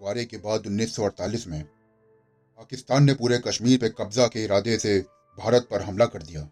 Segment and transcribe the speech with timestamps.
[0.00, 1.62] बंटवारे के बाद 1948 में
[2.58, 4.98] पाकिस्तान ने पूरे कश्मीर पर कब्जा के इरादे से
[5.38, 6.42] भारत पर हमला कर दिया।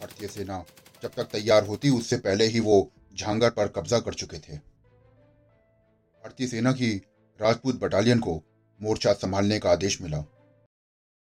[0.00, 0.64] भारतीय सेना
[1.02, 6.46] जब तक तैयार होती, उससे पहले ही वो झांगर पर कब्जा कर चुके थे। भारतीय
[6.46, 6.90] सेना की
[7.40, 8.34] राजपूत बटालियन को
[8.80, 10.24] मोर्चा संभालने का आदेश मिला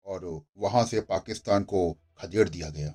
[0.07, 2.95] और वहाँ से पाकिस्तान को खदेड़ दिया गया।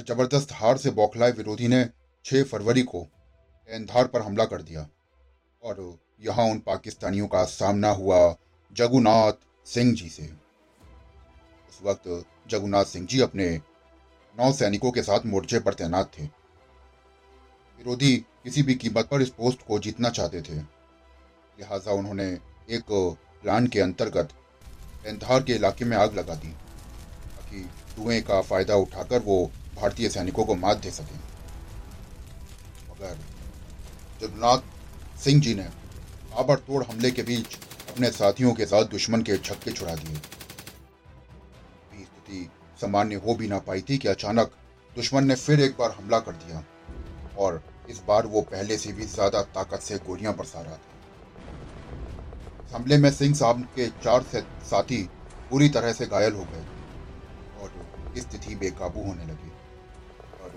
[0.00, 1.84] ज़बरदस्त हार से बौखलाए विरोधी ने
[2.24, 3.06] 6 फरवरी को
[3.68, 4.88] एंधार पर हमला कर दिया।
[5.66, 8.18] और यहाँ उन पाकिस्तानियों का सामना हुआ
[8.72, 9.32] जगुनाथ
[9.66, 10.22] सिंह जी से।
[11.68, 13.48] उस वक्त जगुनाथ सिंह जी अपने
[14.36, 19.66] नौ सैनिकों के साथ मोर्चे पर तैनात थे। विरोधी किसी भी कीमत पर इस पोस्ट
[19.66, 22.26] को जीतना चाहते थे। लिहाजा उन्होंने
[22.68, 22.84] एक
[23.42, 24.28] प्लान के अंतर्गत
[25.06, 27.64] एंधार के इलाके में आग लगा दी, ताकि
[27.96, 31.18] धुएँ का फ़ायदा उठाकर वो भारतीय सैनिकों को मात दे सकें।
[32.90, 33.18] मगर
[34.20, 34.58] जगन्नाथ
[35.16, 35.66] सिंह जी ने
[36.38, 37.56] आबड़तोड़ हमले के बीच
[37.90, 40.16] अपने साथियों के साथ दुश्मन के छक्के छुड़ा दिए।
[41.94, 42.48] स्थिति
[42.80, 44.50] सामान्य हो भी ना पाई थी कि अचानक
[44.96, 46.64] दुश्मन ने फिर एक बार हमला कर दिया
[47.38, 50.94] और इस बार वो पहले से भी ज़्यादा ताकत से गोलियाँ बरसा रहा था।
[52.70, 55.02] हमले में सिंह साहब के चार से साथी
[55.50, 56.64] पूरी तरह से घायल हो गए
[57.62, 57.68] और
[58.18, 59.50] स्थिति बेकाबू होने लगी।
[60.42, 60.50] और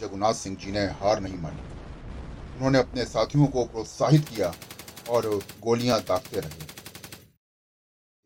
[0.00, 1.75] जगन्नाथ सिंह जी ने हार नहीं मानी।
[2.56, 4.54] उन्होंने अपने साथियों को प्रोत्साहित किया
[5.10, 6.60] और गोलियाँ दागते रहे।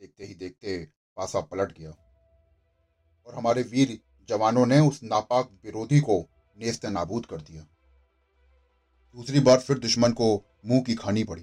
[0.01, 1.91] देखते ही देखते पासा पलट गया।
[3.27, 6.27] और हमारे वीर जवानों ने उस नापाक विरोधी को
[6.59, 7.63] नेस्त नाबूद कर दिया।
[9.17, 11.43] दूसरी बार फिर दुश्मन को मुँह की खानी पड़ी।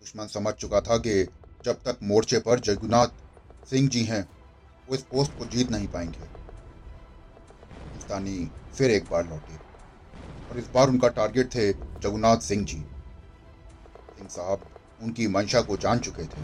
[0.00, 1.28] दुश्मन समझ चुका था कि
[1.64, 3.08] जब तक मोर्चे पर जगन्नाथ
[3.66, 4.28] सिंह जी हैं,
[4.88, 6.24] वो इस पोस्ट को जीत नहीं पाएँगे।
[7.84, 9.65] हिंदुस्तानी फिर एक बार लौटे।
[10.50, 12.76] और इस बार उनका टारगेट थे जगन्नाथ सिंह जी।
[14.16, 14.60] सिंह साहब
[15.02, 16.40] उनकी मंशा को जान चुके थे।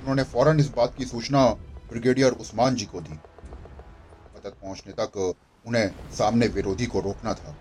[0.00, 1.46] उन्होंने फ़ौरन इस बात की सूचना
[1.90, 5.34] ब्रिगेडियर उस्मान जी को दी। मदद पहुँचने तक
[5.66, 7.56] उन्हें सामने विरोधी को रोकना था।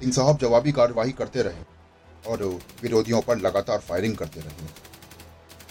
[0.00, 1.64] सिंह साहब जवाबी कार्यवाही करते रहे
[2.26, 2.42] और
[2.82, 4.66] विरोधियों पर लगातार फायरिंग करते रहे।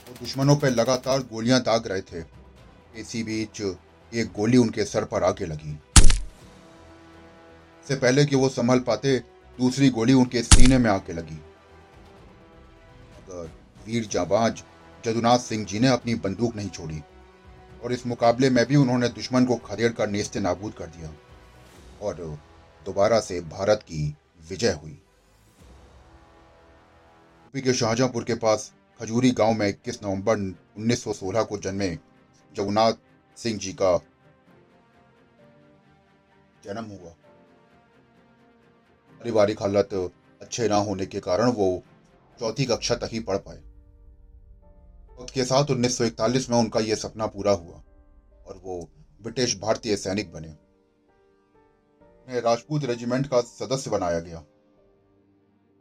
[0.08, 2.24] वो दुश्मनों पर लगातार गोलियाँ दाग रहे थे।
[2.96, 3.62] इसी बीच
[4.12, 5.78] एक गोली उनके सर पर आके लगी।
[7.86, 9.18] से पहले कि वो संभल पाते,
[9.60, 11.40] दूसरी गोली उनके सीने में आके लगी।
[13.18, 13.50] अगर
[13.86, 14.64] वीर जाबाज
[15.04, 17.02] जदुनाथ सिंह जी ने अपनी बंदूक नहीं छोड़ी,
[17.84, 21.14] और इस मुकाबले में भी उन्होंने दुश्मन को खदेड़ कर नेस्ते नाबूद कर दिया,
[22.02, 22.16] और
[22.86, 24.04] दोबारा से भारत की
[24.50, 24.92] विजय हुई।
[27.44, 31.90] यूपी के शाहजहांपुर के पास खजूरी गाँव में 21 नवंबर 1916 को जन्मे
[32.52, 32.94] जगन्नाथ
[33.38, 33.98] सिंह जी का
[36.64, 37.14] जन्म हुआ।
[39.22, 39.94] पारिवारिक हालत
[40.42, 41.66] अच्छे ना होने के कारण वो
[42.40, 43.58] चौथी कक्षा तक ही पढ़ पाए।
[45.20, 47.82] वक्त के साथ 1941 में उनका यह सपना पूरा हुआ
[48.48, 48.80] और वो
[49.22, 54.44] ब्रिटिश भारतीय सैनिक बने। उन्हें राजपूत रेजिमेंट का सदस्य बनाया गया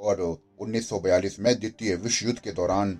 [0.00, 0.20] और
[0.60, 2.94] 1942 में द्वितीय विश्व युद्ध के दौरान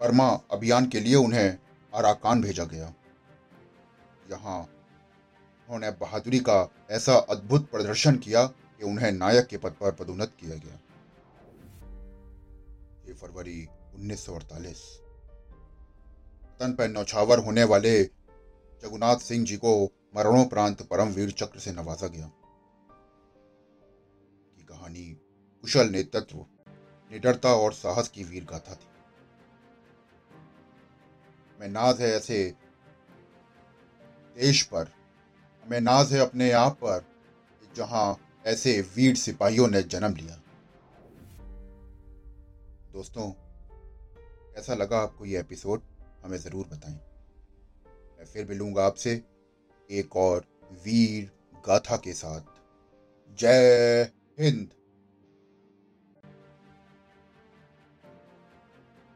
[0.00, 1.58] बर्मा अभियान के लिए उन्हें
[1.92, 2.94] अराकान भेजा गया।
[4.30, 4.60] यहाँ
[5.68, 10.56] उन्होंने बहादुरी का ऐसा अद्भुत प्रदर्शन किया कि उन्हें नायक के पद पर पदोन्नत किया
[10.56, 10.80] गया।
[13.14, 15.00] फरवरी उन्नीस सौ अड़तालीस।
[16.60, 18.04] तन पर नौछावर होने वाले
[18.82, 19.84] जगुनाथ सिंह जी को
[20.16, 22.26] मरणोपरांत परमवीर चक्र से नवाजा गया।
[24.56, 25.04] की कहानी
[25.62, 26.46] कुशल नेतृत्व,
[27.12, 28.88] निडरता और साहस की वीर गाथा थी।
[31.60, 32.54] मैं नाज है ऐसे
[34.36, 34.97] देश पर
[35.68, 37.04] हमें नाज है अपने आप पर
[37.76, 40.36] जहाँ ऐसे वीर सिपाहियों ने जन्म लिया।
[42.92, 43.30] दोस्तों,
[44.54, 45.82] कैसा लगा आपको ये एपिसोड?
[46.24, 46.94] हमें ज़रूर बताएँ।
[48.18, 49.22] मैं फिर मिलूँगा आपसे
[49.90, 50.44] एक और
[50.84, 51.30] वीर
[51.68, 52.40] गाथा के साथ।
[53.38, 54.10] जय
[54.40, 54.68] हिंद!